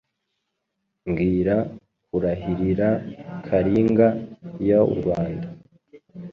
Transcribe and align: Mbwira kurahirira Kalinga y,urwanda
Mbwira 1.07 1.55
kurahirira 2.07 2.89
Kalinga 3.45 4.07
y,urwanda 4.65 5.47